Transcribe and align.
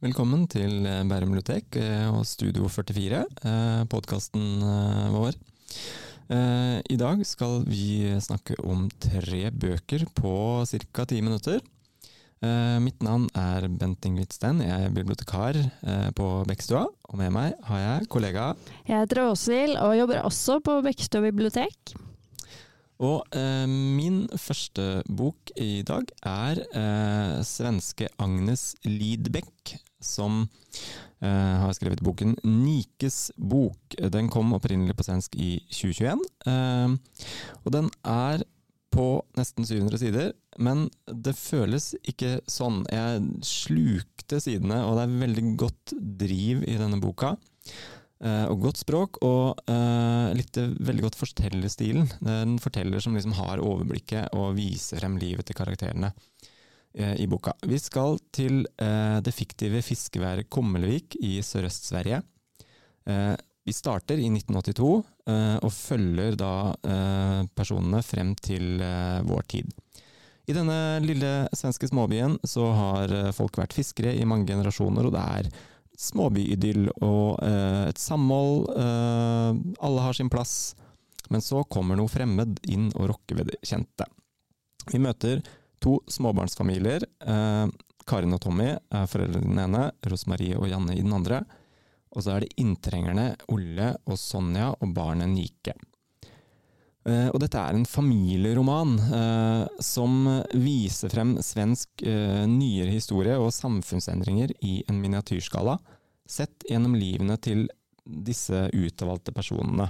Velkommen 0.00 0.46
til 0.50 0.86
eh, 0.88 1.04
Bærum 1.06 1.30
bibliotek 1.30 1.76
eh, 1.76 2.06
og 2.10 2.24
Studio 2.26 2.66
44, 2.72 3.20
podkasten 3.92 4.62
vår. 5.14 5.36
Eh, 6.30 6.78
I 6.94 6.96
dag 6.98 7.20
skal 7.26 7.64
vi 7.66 8.08
snakke 8.22 8.56
om 8.62 8.88
tre 9.02 9.50
bøker 9.50 10.06
på 10.14 10.32
ca. 10.66 11.04
ti 11.04 11.20
minutter. 11.20 11.60
Eh, 12.40 12.78
mitt 12.80 13.02
navn 13.04 13.26
er 13.36 13.66
Bent 13.68 14.06
Ingrid 14.08 14.32
jeg 14.32 14.64
er 14.72 14.92
bibliotekar 14.96 15.58
eh, 15.60 16.08
på 16.16 16.26
Bekkstua. 16.48 16.86
Og 17.10 17.18
med 17.20 17.34
meg 17.36 17.56
har 17.68 17.80
jeg 17.82 18.08
kollega 18.08 18.54
Jeg 18.88 19.02
heter 19.02 19.26
Åshild 19.26 19.76
og 19.76 19.96
jobber 19.98 20.22
også 20.24 20.56
på 20.64 20.78
Bekkstua 20.86 21.20
bibliotek. 21.26 21.92
Og 23.00 23.26
eh, 23.36 23.66
min 23.68 24.22
første 24.40 25.02
bok 25.04 25.52
i 25.60 25.82
dag 25.84 26.08
er 26.24 26.62
eh, 26.64 27.34
svenske 27.44 28.08
Agnes 28.20 28.70
Lidbeck, 28.88 29.74
som 30.00 30.46
eh, 31.20 31.56
har 31.60 31.72
skrevet 31.76 32.00
boken 32.00 32.38
'Nikes 32.40 33.32
bok'. 33.36 33.98
Den 34.08 34.32
kom 34.32 34.56
opprinnelig 34.56 34.96
på 34.96 35.04
svensk 35.10 35.36
i 35.36 35.58
2021. 35.68 36.24
og 37.64 37.72
den 37.72 37.92
er 38.00 38.48
på 38.90 39.06
nesten 39.38 39.66
700 39.66 40.00
sider, 40.02 40.32
men 40.58 40.88
det 41.06 41.36
føles 41.38 41.92
ikke 42.08 42.40
sånn. 42.50 42.82
Jeg 42.90 43.22
slukte 43.46 44.40
sidene, 44.42 44.82
og 44.86 44.98
det 44.98 45.06
er 45.06 45.22
veldig 45.24 45.46
godt 45.60 45.94
driv 46.20 46.64
i 46.66 46.76
denne 46.80 47.00
boka. 47.02 47.36
Uh, 48.20 48.50
og 48.52 48.66
godt 48.66 48.82
språk, 48.82 49.16
og 49.24 49.62
uh, 49.70 50.28
likte 50.36 50.66
veldig 50.76 51.06
godt 51.06 51.16
fortellerstilen. 51.16 52.10
Det 52.20 52.34
er 52.34 52.42
en 52.44 52.58
forteller 52.60 53.00
som 53.00 53.14
liksom 53.16 53.32
har 53.38 53.62
overblikket 53.64 54.34
og 54.36 54.58
viser 54.58 55.00
frem 55.00 55.16
livet 55.22 55.48
til 55.48 55.56
karakterene 55.56 56.10
uh, 56.12 57.14
i 57.16 57.24
boka. 57.30 57.54
Vi 57.64 57.80
skal 57.80 58.20
til 58.36 58.66
det 58.76 59.32
fiktive 59.32 59.80
fiskeværet 59.86 60.50
Kommelvik 60.52 61.16
i 61.24 61.38
Sørøst-Sverige. 61.44 62.20
Vi 63.70 63.76
starter 63.76 64.18
i 64.18 64.26
1982, 64.28 64.90
og 65.62 65.70
følger 65.70 66.34
da 66.34 66.74
personene 67.54 68.00
frem 68.02 68.32
til 68.42 68.82
vår 69.28 69.46
tid. 69.52 69.70
I 70.50 70.56
denne 70.56 70.98
lille 71.04 71.30
svenske 71.54 71.86
småbyen 71.86 72.34
så 72.42 72.66
har 72.74 73.14
folk 73.36 73.60
vært 73.60 73.76
fiskere 73.76 74.16
i 74.18 74.26
mange 74.26 74.50
generasjoner, 74.50 75.06
og 75.06 75.14
det 75.14 75.22
er 75.38 75.52
småbyidyll 76.00 76.88
og 77.04 77.40
eh, 77.44 77.88
et 77.90 78.00
samhold. 78.00 78.70
Eh, 78.72 79.60
alle 79.86 80.06
har 80.06 80.16
sin 80.16 80.30
plass. 80.32 80.74
Men 81.30 81.44
så 81.44 81.62
kommer 81.70 81.98
noe 81.98 82.10
fremmed 82.10 82.58
inn 82.72 82.88
og 82.96 83.12
rokker 83.12 83.38
ved 83.38 83.52
det 83.52 83.60
kjente. 83.66 84.08
Vi 84.90 84.98
møter 85.02 85.44
to 85.82 86.00
småbarnsfamilier. 86.10 87.06
Eh, 87.06 87.66
Karin 88.10 88.34
og 88.34 88.42
Tommy 88.42 88.72
er 88.72 89.10
foreldrene 89.10 89.44
i 89.44 89.52
den 89.52 89.64
ene, 89.66 89.84
Rosmarie 90.10 90.58
og 90.58 90.70
Janne 90.70 90.96
i 90.96 91.04
den 91.04 91.14
andre. 91.14 91.44
Og 92.10 92.24
så 92.24 92.34
er 92.34 92.44
det 92.44 92.56
inntrengerne 92.58 93.32
Olle 93.52 93.92
og 94.08 94.18
Sonja 94.18 94.72
og 94.74 94.94
barnet 94.96 95.30
Nike. 95.30 95.76
Uh, 97.00 97.30
og 97.32 97.38
dette 97.40 97.56
er 97.56 97.72
en 97.72 97.86
familieroman 97.88 98.90
eh, 99.00 99.62
som 99.80 100.26
viser 100.52 101.08
frem 101.08 101.30
svensk 101.40 102.02
eh, 102.04 102.42
nyere 102.44 102.92
historie 102.92 103.38
og 103.40 103.54
samfunnsendringer 103.56 104.52
i 104.68 104.74
en 104.84 104.98
miniatyrskala, 105.00 105.78
sett 106.28 106.66
gjennom 106.68 106.98
livene 107.00 107.38
til 107.40 107.64
disse 108.04 108.66
utvalgte 108.76 109.32
personene. 109.32 109.88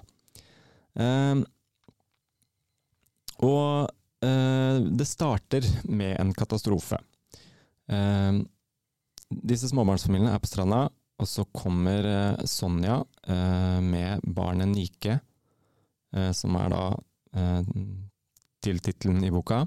og 3.40 3.90
det 4.20 5.06
starter 5.08 5.64
med 5.88 6.18
en 6.20 6.32
katastrofe. 6.36 6.98
disse 9.30 9.70
småbarnsfamiliene 9.70 10.34
er 10.34 10.42
på 10.42 10.50
stranda, 10.50 10.82
og 11.20 11.28
så 11.28 11.44
kommer 11.52 12.06
Sonja 12.48 12.96
med 13.84 14.24
barnet 14.24 14.70
Nike 14.72 15.18
Eh, 16.16 16.32
som 16.32 16.56
er 16.58 16.72
da 16.72 16.84
eh, 17.38 17.60
tiltittelen 18.64 19.22
i 19.24 19.30
boka, 19.30 19.62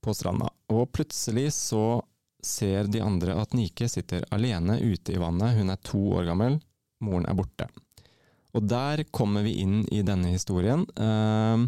på 0.00 0.14
stranda. 0.14 0.50
Og 0.74 0.90
plutselig 0.92 1.48
så 1.56 2.02
ser 2.44 2.90
de 2.92 3.00
andre 3.00 3.36
at 3.40 3.56
Nike 3.56 3.88
sitter 3.88 4.26
alene 4.34 4.76
ute 4.82 5.14
i 5.14 5.20
vannet. 5.20 5.56
Hun 5.56 5.72
er 5.72 5.80
to 5.80 6.02
år 6.18 6.28
gammel, 6.28 6.58
moren 7.04 7.28
er 7.30 7.38
borte. 7.38 7.70
Og 8.54 8.68
der 8.68 9.06
kommer 9.10 9.42
vi 9.42 9.56
inn 9.64 9.80
i 9.90 10.04
denne 10.06 10.34
historien, 10.34 10.84
eh, 11.00 11.64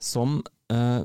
som 0.00 0.40
eh, 0.72 1.04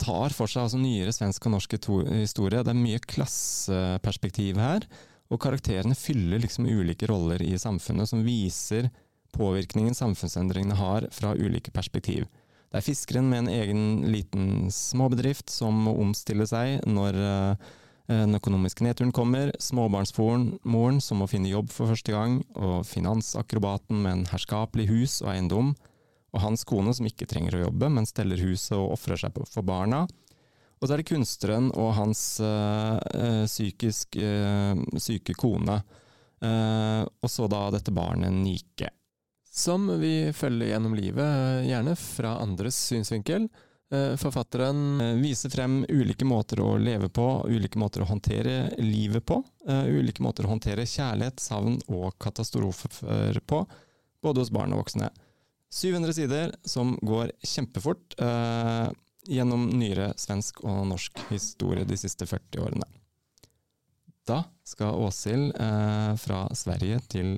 tar 0.00 0.32
for 0.34 0.48
seg 0.48 0.64
altså 0.64 0.80
nyere 0.80 1.12
svensk 1.12 1.46
og 1.46 1.58
norsk 1.58 1.76
historie. 1.76 2.64
Det 2.64 2.72
er 2.72 2.80
mye 2.80 3.02
klasseperspektiv 3.04 4.58
her, 4.62 4.86
og 5.30 5.40
karakterene 5.40 5.96
fyller 5.96 6.42
liksom 6.42 6.66
ulike 6.68 7.08
roller 7.10 7.42
i 7.44 7.54
samfunnet 7.60 8.10
som 8.10 8.24
viser 8.26 8.90
påvirkningen 9.32 9.94
samfunnsendringene 9.96 10.76
har 10.76 11.06
fra 11.14 11.34
ulike 11.34 11.72
perspektiv. 11.72 12.26
Det 12.72 12.80
er 12.80 12.86
fiskeren 12.86 13.28
med 13.28 13.44
en 13.44 13.52
egen 13.52 13.84
liten 14.12 14.70
småbedrift 14.72 15.52
som 15.52 15.76
må 15.86 15.94
omstille 16.00 16.46
seg 16.48 16.84
når 16.88 17.18
uh, 17.20 17.70
den 18.08 18.36
økonomiske 18.36 18.84
nedturen 18.84 19.12
kommer, 19.14 19.52
småbarnsmoren 19.60 21.00
som 21.04 21.20
må 21.20 21.28
finne 21.30 21.52
jobb 21.52 21.70
for 21.72 21.92
første 21.92 22.12
gang, 22.12 22.40
og 22.56 22.82
finansakrobaten 22.88 24.00
med 24.02 24.12
en 24.12 24.26
herskapelig 24.32 24.88
hus 24.90 25.20
og 25.22 25.32
eiendom, 25.34 25.74
og 26.32 26.44
hans 26.44 26.64
kone 26.68 26.92
som 26.96 27.06
ikke 27.08 27.28
trenger 27.28 27.58
å 27.58 27.64
jobbe, 27.66 27.92
men 27.92 28.08
steller 28.08 28.40
huset 28.40 28.74
og 28.78 28.96
ofrer 28.96 29.20
seg 29.20 29.36
for 29.44 29.64
barna. 29.68 30.06
Og 30.82 30.88
så 30.88 30.96
er 30.96 31.02
det 31.02 31.10
kunstneren 31.12 31.70
og 31.78 31.92
hans 31.94 32.24
øh, 32.42 33.44
psykisk 33.46 34.18
øh, 34.18 34.82
syke 34.98 35.36
kone. 35.38 35.78
Uh, 36.42 37.06
og 37.22 37.30
så 37.30 37.46
da 37.46 37.68
dette 37.70 37.92
barnet 37.94 38.34
Nike 38.34 38.88
som 39.52 39.84
vi 40.00 40.32
følger 40.32 40.72
gjennom 40.72 40.94
livet, 40.96 41.66
gjerne 41.68 41.92
fra 42.00 42.38
andres 42.40 42.78
synsvinkel. 42.88 43.50
Forfatteren 43.92 45.20
viser 45.20 45.52
frem 45.52 45.82
ulike 45.92 46.24
måter 46.24 46.62
å 46.64 46.70
leve 46.80 47.10
på, 47.12 47.26
ulike 47.52 47.76
måter 47.76 48.00
å 48.00 48.08
håndtere 48.08 48.70
livet 48.80 49.26
på. 49.28 49.42
Ulike 49.68 50.24
måter 50.24 50.48
å 50.48 50.54
håndtere 50.54 50.88
kjærlighet, 50.88 51.42
savn 51.44 51.76
og 51.92 52.16
katastrofer 52.24 53.42
på, 53.44 53.60
både 54.24 54.40
hos 54.40 54.54
barn 54.56 54.72
og 54.72 54.86
voksne. 54.86 55.10
700 55.68 56.16
sider 56.16 56.56
som 56.64 56.96
går 57.04 57.34
kjempefort 57.44 58.16
gjennom 59.28 59.68
nyere 59.78 60.12
svensk 60.18 60.64
og 60.64 60.86
norsk 60.90 61.24
historie 61.30 61.86
de 61.88 61.98
siste 62.00 62.26
40 62.26 62.64
årene. 62.64 62.88
Da 64.26 64.42
skal 64.66 65.00
Åshild 65.02 65.56
fra 66.22 66.44
Sverige 66.54 67.00
til 67.10 67.32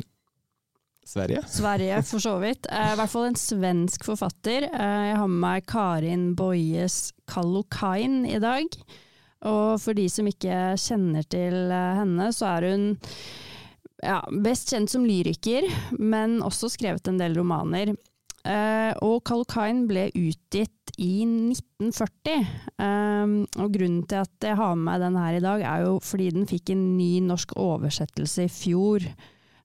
Sverige? 1.04 1.42
Sverige, 1.48 2.02
for 2.02 2.18
så 2.18 2.38
vidt. 2.40 2.66
Eh, 2.72 2.92
I 2.92 2.96
hvert 2.98 3.12
fall 3.12 3.28
en 3.28 3.38
svensk 3.38 4.06
forfatter. 4.08 4.68
Eh, 4.70 5.02
jeg 5.10 5.18
har 5.20 5.28
med 5.28 5.42
meg 5.42 5.66
Karin 5.68 6.30
Boyes 6.36 7.12
Kallokain 7.28 8.24
i 8.26 8.40
dag. 8.40 8.64
Og 9.44 9.76
for 9.82 9.96
de 9.96 10.06
som 10.08 10.28
ikke 10.28 10.74
kjenner 10.80 11.26
til 11.28 11.68
eh, 11.68 11.98
henne, 12.00 12.30
så 12.32 12.54
er 12.54 12.68
hun 12.70 12.86
ja, 14.00 14.22
best 14.44 14.72
kjent 14.72 14.92
som 14.92 15.04
lyriker, 15.04 15.68
men 16.00 16.40
også 16.44 16.72
skrevet 16.72 17.08
en 17.08 17.20
del 17.20 17.36
romaner. 17.38 17.94
og 19.00 19.22
Kallokain 19.24 19.86
ble 19.88 20.10
utgitt 20.12 20.83
i 20.98 21.24
1940. 21.26 22.46
og 23.60 23.70
grunnen 23.74 24.02
til 24.08 24.22
at 24.22 24.48
jeg 24.48 24.58
har 24.58 24.74
med 24.74 24.84
meg 24.88 25.00
den 25.02 25.16
her 25.20 25.38
i 25.38 25.44
dag, 25.44 25.62
er 25.62 25.86
jo 25.86 25.94
fordi 26.04 26.30
den 26.34 26.48
fikk 26.50 26.74
en 26.74 26.84
ny 26.98 27.12
norsk 27.24 27.56
oversettelse 27.60 28.46
i 28.46 28.52
fjor. 28.52 29.06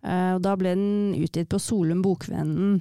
Eh, 0.06 0.32
og 0.36 0.42
da 0.46 0.56
ble 0.60 0.76
den 0.78 1.18
utgitt 1.20 1.50
på 1.52 1.60
Solum 1.62 2.04
Bokvennen. 2.06 2.80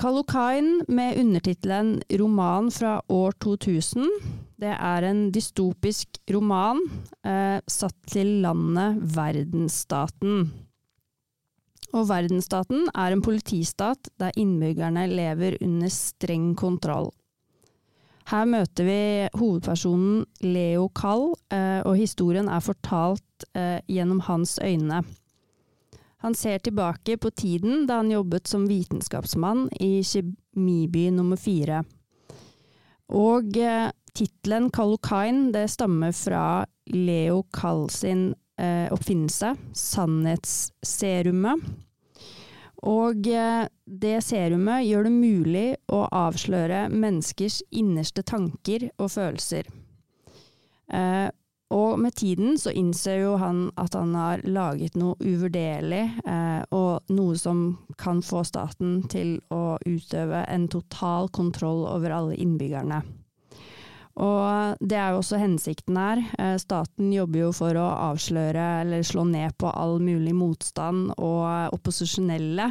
Kallocain 0.00 0.80
med 0.88 1.18
undertittelen 1.20 2.00
'Roman 2.08 2.70
fra 2.72 3.00
år 3.08 3.32
2000'. 3.44 4.08
Det 4.60 4.72
er 4.72 5.04
en 5.04 5.30
dystopisk 5.32 6.20
roman 6.32 6.80
eh, 7.24 7.60
satt 7.68 7.96
til 8.08 8.40
landet 8.40 8.96
verdensstaten. 9.16 10.50
Og 11.92 12.08
verdensstaten 12.08 12.88
er 12.94 13.12
en 13.12 13.22
politistat 13.24 14.08
der 14.20 14.36
innbyggerne 14.38 15.08
lever 15.10 15.58
under 15.60 15.88
streng 15.88 16.54
kontroll. 16.56 17.10
Her 18.30 18.46
møter 18.46 18.86
vi 18.86 18.98
hovedpersonen 19.40 20.20
Leo 20.46 20.86
Kall, 20.94 21.32
eh, 21.50 21.80
og 21.82 21.96
historien 21.98 22.46
er 22.46 22.62
fortalt 22.62 23.46
eh, 23.58 23.80
gjennom 23.90 24.20
hans 24.28 24.54
øyne. 24.62 25.00
Han 26.22 26.36
ser 26.38 26.60
tilbake 26.62 27.16
på 27.18 27.32
tiden 27.34 27.88
da 27.88 27.98
han 28.02 28.12
jobbet 28.12 28.46
som 28.46 28.68
vitenskapsmann 28.70 29.66
i 29.82 30.04
kjemiby 30.06 31.08
nummer 31.16 31.40
fire. 31.40 31.82
Og 33.10 33.56
eh, 33.58 33.90
Tittelen 34.14 34.70
Kallocain 34.70 35.50
stammer 35.70 36.14
fra 36.14 36.64
Leo 36.94 37.44
Kall 37.54 37.88
sin 37.90 38.32
oppfinnelse, 38.60 39.54
sannhetsserumet. 39.72 41.62
Og 42.88 43.26
eh, 43.28 43.66
det 43.84 44.16
serumet 44.24 44.86
gjør 44.86 45.08
det 45.08 45.12
mulig 45.12 45.66
å 45.92 46.04
avsløre 46.06 46.86
menneskers 46.88 47.60
innerste 47.76 48.24
tanker 48.24 48.88
og 48.96 49.10
følelser. 49.12 49.68
Eh, 50.92 51.28
og 51.70 52.00
med 52.02 52.16
tiden 52.18 52.56
så 52.58 52.72
innser 52.74 53.20
jo 53.20 53.36
han 53.38 53.68
at 53.78 53.94
han 53.94 54.14
har 54.18 54.40
laget 54.42 54.96
noe 54.98 55.14
uvurderlig, 55.22 56.02
eh, 56.26 56.62
og 56.74 57.12
noe 57.14 57.36
som 57.38 57.60
kan 58.00 58.24
få 58.26 58.42
staten 58.48 59.04
til 59.12 59.36
å 59.54 59.76
utøve 59.86 60.42
en 60.50 60.66
total 60.72 61.30
kontroll 61.30 61.84
over 61.86 62.16
alle 62.16 62.40
innbyggerne. 62.42 63.04
Og 64.20 64.80
det 64.84 64.98
er 65.00 65.14
jo 65.14 65.20
også 65.22 65.38
hensikten 65.40 65.96
her. 65.96 66.20
Eh, 66.38 66.56
staten 66.60 67.12
jobber 67.14 67.46
jo 67.46 67.50
for 67.56 67.76
å 67.78 67.86
avsløre 68.10 68.66
eller 68.82 69.06
slå 69.06 69.24
ned 69.28 69.56
på 69.60 69.70
all 69.72 69.96
mulig 70.02 70.34
motstand 70.36 71.14
og 71.16 71.76
opposisjonelle. 71.76 72.68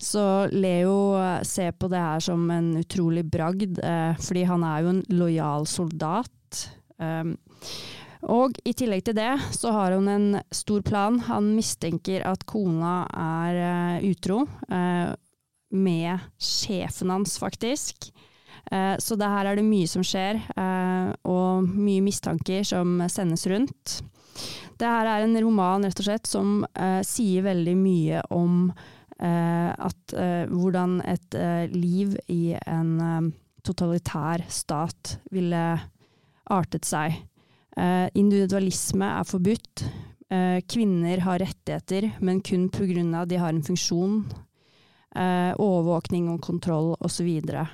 Så 0.00 0.24
Leo 0.52 1.16
ser 1.46 1.72
på 1.78 1.88
det 1.92 2.02
her 2.02 2.24
som 2.24 2.44
en 2.52 2.74
utrolig 2.82 3.24
bragd, 3.24 3.80
eh, 3.80 4.12
fordi 4.20 4.44
han 4.48 4.64
er 4.68 4.84
jo 4.84 4.92
en 4.92 5.02
lojal 5.16 5.68
soldat. 5.68 6.30
Um, 7.00 7.34
og 8.30 8.54
i 8.64 8.72
tillegg 8.76 9.02
til 9.04 9.16
det 9.18 9.32
så 9.52 9.72
har 9.74 9.96
hun 9.96 10.08
en 10.08 10.28
stor 10.54 10.84
plan. 10.86 11.18
Han 11.26 11.50
mistenker 11.56 12.24
at 12.28 12.46
kona 12.48 13.02
er 13.10 14.00
utro, 14.06 14.46
med 15.74 16.22
sjefen 16.40 17.12
hans 17.12 17.34
faktisk. 17.42 18.08
Uh, 18.74 18.96
så 18.98 19.16
det 19.20 19.30
her 19.30 19.50
er 19.50 19.60
det 19.60 19.66
mye 19.66 19.90
som 19.90 20.02
skjer, 20.06 20.40
og 21.24 21.68
mye 21.70 22.02
mistanker 22.04 22.66
som 22.66 22.98
sendes 23.12 23.46
rundt. 23.50 24.00
Det 24.74 24.90
her 24.90 25.06
er 25.06 25.22
en 25.22 25.38
roman 25.38 25.86
rett 25.86 26.00
og 26.02 26.08
slett 26.08 26.26
som 26.26 26.64
sier 27.06 27.44
veldig 27.46 27.74
mye 27.78 28.24
om 28.34 28.72
at, 29.22 30.14
hvordan 30.50 30.96
et 31.06 31.36
liv 31.70 32.16
i 32.26 32.56
en 32.58 33.30
totalitær 33.64 34.44
stat 34.52 35.16
ville 35.32 35.62
artet 36.50 36.88
seg. 36.88 37.16
Eh, 37.76 38.08
individualisme 38.14 39.06
er 39.18 39.28
forbudt. 39.28 39.84
Eh, 40.30 40.60
kvinner 40.70 41.22
har 41.24 41.42
rettigheter, 41.42 42.12
men 42.20 42.40
kun 42.40 42.68
pga. 42.68 43.24
de 43.26 43.36
har 43.36 43.48
en 43.48 43.62
funksjon. 43.62 44.24
Eh, 45.14 45.54
overvåkning 45.58 46.28
og 46.28 46.40
kontroll 46.40 46.96
osv. 47.00 47.26
Eh, 47.26 47.66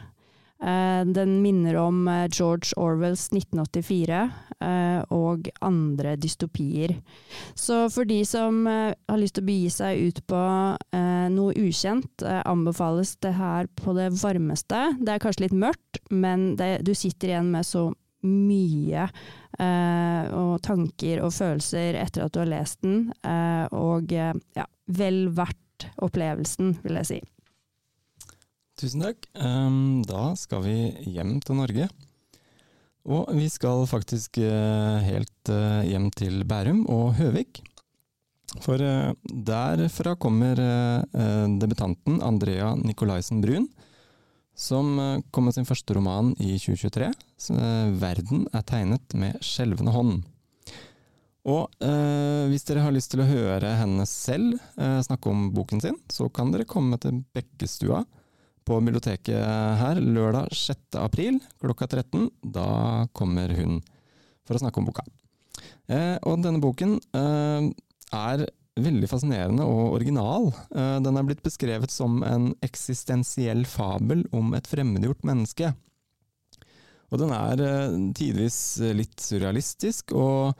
den 0.60 1.38
minner 1.40 1.76
om 1.80 2.08
eh, 2.08 2.26
George 2.28 2.74
Orwells 2.76 3.28
1984 3.32 4.18
eh, 4.60 4.98
og 5.14 5.48
andre 5.64 6.16
dystopier. 6.20 6.98
Så 7.54 7.86
for 7.94 8.08
de 8.08 8.20
som 8.28 8.66
har 8.68 9.20
lyst 9.20 9.38
til 9.38 9.46
å 9.46 9.48
begi 9.48 9.70
seg 9.72 10.02
ut 10.10 10.20
på 10.28 10.42
noe 11.30 11.54
ukjent, 11.56 12.24
anbefales 12.44 13.14
det 13.24 13.32
her 13.38 13.70
på 13.78 13.94
det 13.96 14.10
varmeste. 14.20 14.82
Det 15.00 15.14
er 15.14 15.22
kanskje 15.22 15.46
litt 15.46 15.56
mørkt, 15.56 16.00
men 16.10 16.54
det, 16.60 16.80
du 16.84 16.92
sitter 16.98 17.32
igjen 17.32 17.50
med 17.54 17.66
så 17.66 17.88
mye 18.26 19.06
eh, 19.58 20.24
og 20.36 20.60
tanker 20.64 21.22
og 21.24 21.34
følelser 21.34 21.98
etter 22.00 22.26
at 22.26 22.34
du 22.34 22.42
har 22.42 22.50
lest 22.50 22.80
den, 22.84 23.10
eh, 23.24 23.66
og 23.72 24.12
eh, 24.12 24.34
ja, 24.56 24.66
vel 24.90 25.28
verdt 25.36 25.88
opplevelsen, 26.04 26.76
vil 26.84 27.00
jeg 27.00 27.08
si. 27.08 27.20
Tusen 28.81 29.05
takk. 29.05 29.27
Um, 29.37 30.00
da 30.09 30.31
skal 30.41 30.65
vi 30.65 30.77
hjem 31.12 31.37
til 31.44 31.59
Norge. 31.61 31.88
Og 33.05 33.29
vi 33.37 33.49
skal 33.53 33.85
faktisk 33.88 34.41
uh, 34.41 35.00
helt 35.05 35.53
uh, 35.53 35.82
hjem 35.85 36.09
til 36.17 36.43
Bærum 36.49 36.87
og 36.88 37.15
Høvik. 37.21 37.61
For 38.65 38.81
uh, 38.81 39.12
derfra 39.25 40.17
kommer 40.19 40.59
debutanten 41.61 42.19
Andrea 42.25 42.73
Nikolaisen 42.81 43.44
Brun 43.44 43.69
som 44.61 44.99
eh, 44.99 45.21
kom 45.31 45.49
med 45.49 45.56
sin 45.56 45.69
første 45.69 45.97
roman 45.97 46.35
i 46.38 46.56
2023. 46.61 47.09
Eh, 47.56 47.88
'Verden 47.97 48.44
er 48.53 48.67
tegnet 48.69 49.17
med 49.17 49.41
skjelvende 49.44 49.94
hånd'. 49.94 50.21
Og 51.49 51.71
eh, 51.81 52.44
hvis 52.53 52.67
dere 52.69 52.85
har 52.85 52.93
lyst 52.93 53.15
til 53.15 53.23
å 53.25 53.29
høre 53.31 53.73
henne 53.81 54.05
selv 54.09 54.59
eh, 54.77 55.00
snakke 55.06 55.32
om 55.32 55.49
boken 55.56 55.81
sin, 55.81 55.97
så 56.12 56.29
kan 56.29 56.53
dere 56.53 56.69
komme 56.69 57.00
til 57.00 57.23
Bekkestua 57.32 58.05
på 58.66 58.78
biblioteket 58.84 59.40
her 59.80 60.00
lørdag 60.00 60.52
6. 60.56 60.98
april 61.00 61.40
klokka 61.62 61.88
13. 61.88 62.28
Da 62.42 63.06
kommer 63.16 63.52
hun 63.56 63.80
for 64.46 64.56
å 64.56 64.62
snakke 64.62 64.82
om 64.82 64.88
boka. 64.88 65.04
Eh, 65.90 66.16
og 66.26 66.42
denne 66.44 66.62
boken 66.62 66.96
eh, 67.16 67.68
er 68.16 68.46
veldig 68.80 69.08
fascinerende 69.10 69.66
og 69.66 69.94
original. 69.98 70.50
Eh, 70.70 70.96
den 71.04 71.18
er 71.18 71.26
blitt 71.26 71.44
beskrevet 71.44 71.92
som 71.92 72.20
en 72.26 72.50
eksistensiell 72.64 73.64
fabel 73.68 74.24
om 74.36 74.54
et 74.58 74.68
fremmedgjort 74.70 75.24
menneske. 75.28 75.72
Og 77.10 77.22
den 77.22 77.32
er 77.34 77.64
eh, 77.66 77.96
tidvis 78.16 78.60
litt 78.96 79.18
surrealistisk, 79.22 80.14
og 80.14 80.54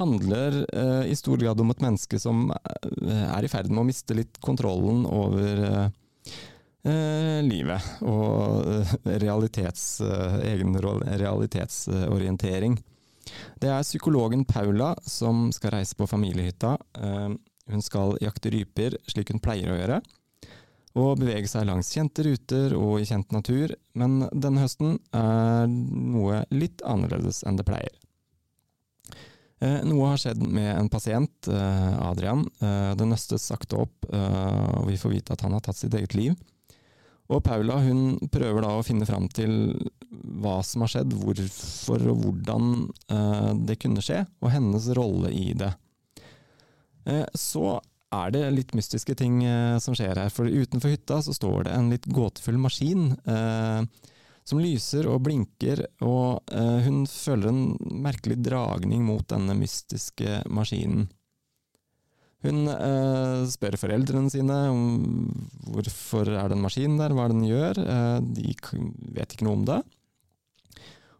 handler 0.00 0.64
eh, 0.74 1.12
i 1.12 1.18
stor 1.18 1.38
grad 1.38 1.60
om 1.62 1.70
et 1.70 1.84
menneske 1.84 2.18
som 2.18 2.48
er 2.50 3.46
i 3.46 3.50
ferd 3.50 3.70
med 3.70 3.84
å 3.84 3.86
miste 3.86 4.16
litt 4.18 4.40
kontrollen 4.42 5.04
over 5.06 5.92
livet, 6.84 7.80
og 8.04 8.84
realitets, 9.08 10.02
egen 10.44 10.76
realitetsorientering. 10.76 12.76
Det 13.56 13.70
er 13.72 13.86
psykologen 13.86 14.44
Paula 14.44 14.90
som 15.08 15.48
skal 15.56 15.78
reise 15.78 15.96
på 15.96 16.04
familiehytta 16.10 16.74
hun 17.70 17.82
skal 17.82 18.18
jakte 18.20 18.52
ryper, 18.52 18.98
slik 19.08 19.32
hun 19.32 19.42
pleier 19.42 19.72
å 19.72 19.78
gjøre, 19.78 20.00
og 21.00 21.18
bevege 21.18 21.48
seg 21.50 21.66
langs 21.66 21.90
kjente 21.94 22.24
ruter 22.26 22.74
og 22.78 23.00
i 23.00 23.08
kjent 23.08 23.32
natur, 23.34 23.74
men 23.98 24.28
denne 24.30 24.62
høsten 24.62 24.98
er 25.16 25.66
noe 25.70 26.44
litt 26.54 26.84
annerledes 26.86 27.42
enn 27.48 27.58
det 27.58 27.66
pleier. 27.66 27.94
Eh, 29.64 29.80
noe 29.88 30.12
har 30.12 30.20
skjedd 30.20 30.42
med 30.44 30.70
en 30.74 30.90
pasient, 30.92 31.48
eh, 31.48 31.94
Adrian. 32.04 32.44
Eh, 32.60 32.92
det 32.98 33.08
nøstes 33.08 33.48
sakte 33.48 33.78
opp, 33.80 34.10
og 34.12 34.90
vi 34.90 34.98
får 35.00 35.14
vite 35.14 35.34
at 35.34 35.46
han 35.46 35.56
har 35.56 35.64
tatt 35.64 35.80
sitt 35.80 35.94
eget 35.96 36.14
liv. 36.18 36.36
Og 37.32 37.40
Paula 37.44 37.78
hun 37.80 38.18
prøver 38.28 38.66
da 38.66 38.74
å 38.76 38.84
finne 38.84 39.06
fram 39.08 39.30
til 39.32 39.72
hva 40.44 40.58
som 40.66 40.84
har 40.84 40.92
skjedd, 40.92 41.14
hvorfor 41.16 42.04
og 42.12 42.20
hvordan 42.20 42.74
det 43.64 43.78
kunne 43.80 44.04
skje, 44.04 44.20
og 44.44 44.52
hennes 44.52 44.90
rolle 44.98 45.32
i 45.32 45.54
det. 45.56 45.70
Eh, 47.08 47.24
så 47.34 47.78
er 48.14 48.32
det 48.34 48.42
litt 48.54 48.74
mystiske 48.76 49.16
ting 49.18 49.42
eh, 49.44 49.76
som 49.82 49.96
skjer 49.96 50.18
her. 50.20 50.32
For 50.32 50.48
utenfor 50.48 50.92
hytta 50.92 51.20
så 51.24 51.34
står 51.36 51.66
det 51.66 51.76
en 51.76 51.90
litt 51.92 52.06
gåtefull 52.06 52.58
maskin 52.62 53.12
eh, 53.26 53.82
som 54.44 54.60
lyser 54.60 55.08
og 55.08 55.22
blinker, 55.24 55.86
og 56.04 56.52
eh, 56.52 56.84
hun 56.84 57.04
føler 57.08 57.50
en 57.50 57.62
merkelig 58.04 58.38
dragning 58.44 59.04
mot 59.06 59.24
denne 59.30 59.56
mystiske 59.58 60.42
maskinen. 60.52 61.08
Hun 62.44 62.68
eh, 62.68 63.42
spør 63.48 63.78
foreldrene 63.80 64.32
sine 64.32 64.58
om 64.68 64.84
hvorfor 65.72 66.28
er 66.28 66.50
det 66.50 66.58
en 66.58 66.64
maskin 66.64 66.98
der, 67.00 67.14
hva 67.16 67.26
den 67.32 67.44
gjør. 67.48 67.80
Eh, 67.80 68.18
de 68.36 68.54
vet 69.16 69.34
ikke 69.34 69.48
noe 69.48 69.58
om 69.60 69.66
det. 69.68 69.80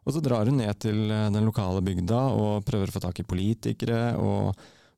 Og 0.05 0.13
så 0.13 0.21
drar 0.21 0.51
hun 0.51 0.61
ned 0.61 0.77
til 0.85 1.07
den 1.09 1.47
lokale 1.49 1.81
bygda 1.85 2.23
og 2.37 2.65
prøver 2.69 2.91
å 2.91 2.97
få 2.99 3.01
tak 3.07 3.23
i 3.23 3.29
politikere. 3.29 4.19
og 4.21 4.53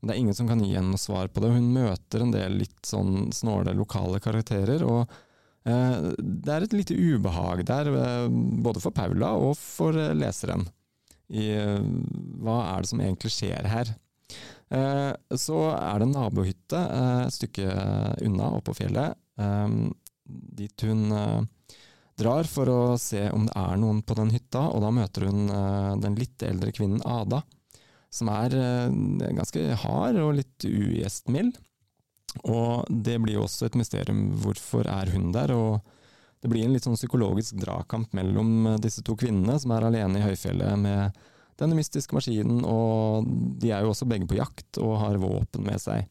det 0.06 0.14
er 0.14 0.21
ingen 0.21 0.37
som 0.37 0.49
kan 0.49 0.62
gi 0.62 0.75
henne 0.76 0.92
noe 0.92 1.00
svar 1.00 1.30
på 1.33 1.42
det. 1.42 1.52
Hun 1.56 1.73
møter 1.75 2.23
en 2.23 2.35
del 2.35 2.61
litt 2.62 2.87
sånn 2.87 3.30
snåle 3.35 3.75
lokale 3.76 4.21
karakterer. 4.23 4.85
og 4.87 5.11
eh, 5.66 6.12
Det 6.18 6.52
er 6.52 6.66
et 6.66 6.76
lite 6.76 6.97
ubehag 6.97 7.64
der, 7.68 7.90
eh, 7.90 8.26
både 8.66 8.83
for 8.83 8.95
Paula 8.95 9.35
og 9.40 9.56
for 9.61 9.97
eh, 9.99 10.14
leseren. 10.16 10.66
I 11.33 11.49
eh, 11.59 11.87
hva 12.42 12.61
er 12.75 12.85
det 12.85 12.92
som 12.92 13.02
egentlig 13.02 13.33
skjer 13.35 13.71
her? 13.73 13.95
Eh, 14.70 15.12
så 15.38 15.58
er 15.75 16.00
det 16.00 16.08
en 16.08 16.16
nabohytte 16.16 16.80
eh, 16.80 17.20
et 17.26 17.37
stykke 17.37 17.66
unna, 18.26 18.50
oppå 18.58 18.75
fjellet, 18.76 19.18
dit 20.26 20.82
hun 20.88 21.11
drar 22.16 22.49
for 22.49 22.70
å 22.73 22.78
se 22.99 23.26
om 23.30 23.44
det 23.46 23.52
er 23.61 23.76
noen 23.78 24.00
på 24.02 24.16
den 24.16 24.32
hytta, 24.32 24.62
og 24.73 24.80
da 24.82 24.90
møter 24.96 25.26
hun 25.28 25.50
den 26.00 26.16
litt 26.16 26.40
eldre 26.42 26.73
kvinnen 26.73 27.04
Ada 27.04 27.42
som 28.16 28.30
er 28.32 28.56
eh, 28.56 29.32
ganske 29.37 29.64
hard 29.82 30.20
og 30.23 30.37
litt 30.40 30.66
ugjestmild. 30.68 31.58
Og 32.44 32.88
det 32.90 33.16
blir 33.23 33.38
jo 33.38 33.46
også 33.46 33.68
et 33.68 33.78
mysterium. 33.80 34.28
Hvorfor 34.42 34.88
er 34.90 35.12
hun 35.14 35.30
der? 35.35 35.54
Og 35.56 35.80
det 36.42 36.50
blir 36.52 36.66
en 36.66 36.76
litt 36.76 36.87
sånn 36.87 36.99
psykologisk 36.99 37.58
dragkamp 37.62 38.14
mellom 38.16 38.73
eh, 38.73 38.82
disse 38.82 39.04
to 39.06 39.16
kvinnene 39.18 39.58
som 39.62 39.75
er 39.76 39.88
alene 39.88 40.20
i 40.20 40.26
høyfjellet 40.26 40.82
med 40.82 41.25
denne 41.61 41.79
mystiske 41.79 42.17
maskinen, 42.17 42.61
og 42.69 43.27
de 43.61 43.73
er 43.73 43.85
jo 43.85 43.93
også 43.93 44.09
begge 44.09 44.29
på 44.29 44.39
jakt 44.39 44.81
og 44.83 44.99
har 45.01 45.19
våpen 45.23 45.67
med 45.67 45.81
seg. 45.83 46.07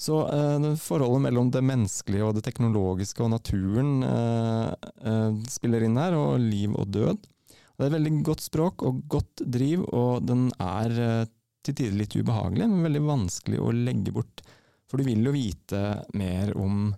Så 0.00 0.24
eh, 0.26 0.66
forholdet 0.80 1.22
mellom 1.28 1.52
det 1.54 1.62
menneskelige 1.64 2.26
og 2.26 2.34
det 2.36 2.44
teknologiske 2.48 3.22
og 3.24 3.30
naturen 3.36 4.02
eh, 4.08 4.90
eh, 5.06 5.38
spiller 5.52 5.86
inn 5.86 6.00
her, 6.00 6.16
og 6.18 6.42
liv 6.42 6.74
og 6.74 6.90
død. 6.96 7.30
Det 7.74 7.86
er 7.86 7.94
veldig 7.94 8.18
godt 8.26 8.42
språk 8.44 8.84
og 8.86 9.00
godt 9.10 9.44
driv, 9.50 9.86
og 9.94 10.26
den 10.26 10.48
er 10.62 10.98
eh, 11.06 11.30
til 11.64 11.78
tider 11.78 11.96
litt 11.96 12.14
ubehagelig, 12.18 12.68
men 12.68 12.84
veldig 12.84 13.06
vanskelig 13.06 13.62
å 13.62 13.72
legge 13.74 14.12
bort. 14.14 14.44
For 14.90 15.00
du 15.00 15.08
vil 15.08 15.24
jo 15.24 15.32
vite 15.34 15.80
mer 16.18 16.52
om 16.60 16.92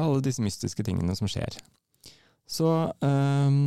alle 0.00 0.22
disse 0.24 0.42
mystiske 0.42 0.84
tingene 0.86 1.14
som 1.18 1.28
skjer. 1.30 1.58
Så 2.50 2.70
eh, 3.04 3.58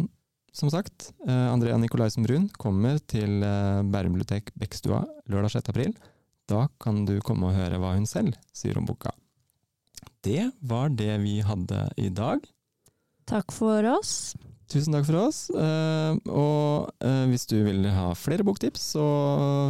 som 0.54 0.70
sagt, 0.70 1.12
eh, 1.28 1.48
Andrea 1.52 1.78
Nikolaisen 1.82 2.24
Brun 2.28 2.48
kommer 2.62 3.00
til 3.10 3.42
eh, 3.44 3.82
Bærum 3.90 4.14
bibliotek 4.14 4.52
Bekkstua 4.60 5.02
lørdag 5.30 5.56
6. 5.58 5.70
april. 5.74 5.94
Da 6.50 6.68
kan 6.84 7.04
du 7.08 7.18
komme 7.26 7.50
og 7.50 7.58
høre 7.58 7.80
hva 7.82 7.96
hun 7.96 8.06
selv 8.10 8.36
sier 8.54 8.78
om 8.78 8.86
boka. 8.86 9.14
Det 10.24 10.52
var 10.62 10.94
det 10.94 11.16
vi 11.24 11.40
hadde 11.44 11.88
i 12.00 12.10
dag. 12.14 12.44
Takk 13.28 13.52
for 13.56 13.84
oss. 13.96 14.36
Tusen 14.72 14.94
takk 14.96 15.08
for 15.08 15.20
oss. 15.26 15.50
eh, 15.50 16.14
og 16.30 16.94
hvis 17.32 17.48
du 17.50 17.58
vil 17.66 17.88
ha 17.92 18.12
flere 18.18 18.46
boktips, 18.46 18.94
så 18.96 19.08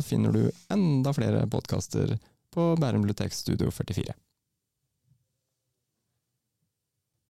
finner 0.06 0.36
du 0.36 0.44
enda 0.74 1.14
flere 1.16 1.46
podkaster 1.48 2.18
på 2.54 2.74
Bærum 2.78 3.06
biblioteks 3.06 3.40
Studio 3.46 3.72
44. 3.74 4.14